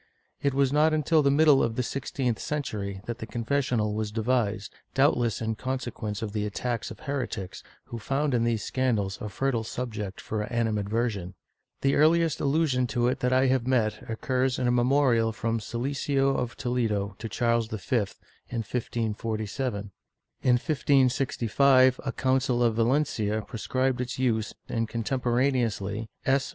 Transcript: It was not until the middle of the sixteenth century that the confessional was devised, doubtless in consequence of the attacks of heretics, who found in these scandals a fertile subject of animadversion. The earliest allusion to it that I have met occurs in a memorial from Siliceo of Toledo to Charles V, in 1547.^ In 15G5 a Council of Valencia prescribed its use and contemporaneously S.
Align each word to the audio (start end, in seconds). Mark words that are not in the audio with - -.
It 0.41 0.55
was 0.55 0.73
not 0.73 0.95
until 0.95 1.21
the 1.21 1.29
middle 1.29 1.61
of 1.61 1.75
the 1.75 1.83
sixteenth 1.83 2.39
century 2.39 3.01
that 3.05 3.19
the 3.19 3.27
confessional 3.27 3.93
was 3.93 4.11
devised, 4.11 4.73
doubtless 4.95 5.43
in 5.43 5.53
consequence 5.53 6.23
of 6.23 6.33
the 6.33 6.43
attacks 6.43 6.89
of 6.89 7.01
heretics, 7.01 7.61
who 7.85 7.99
found 7.99 8.33
in 8.33 8.43
these 8.43 8.63
scandals 8.63 9.21
a 9.21 9.29
fertile 9.29 9.63
subject 9.63 10.23
of 10.31 10.51
animadversion. 10.51 11.35
The 11.81 11.93
earliest 11.93 12.39
allusion 12.41 12.87
to 12.87 13.07
it 13.09 13.19
that 13.19 13.31
I 13.31 13.45
have 13.45 13.67
met 13.67 14.01
occurs 14.09 14.57
in 14.57 14.67
a 14.67 14.71
memorial 14.71 15.31
from 15.31 15.59
Siliceo 15.59 16.35
of 16.35 16.57
Toledo 16.57 17.13
to 17.19 17.29
Charles 17.29 17.67
V, 17.67 17.95
in 18.49 18.63
1547.^ 18.63 19.91
In 20.41 20.57
15G5 20.57 21.99
a 22.03 22.11
Council 22.11 22.63
of 22.63 22.73
Valencia 22.75 23.43
prescribed 23.43 24.01
its 24.01 24.17
use 24.17 24.55
and 24.67 24.89
contemporaneously 24.89 26.09
S. 26.25 26.49